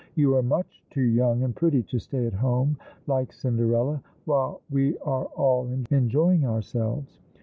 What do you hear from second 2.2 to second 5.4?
at home, like Cinderella, while we arc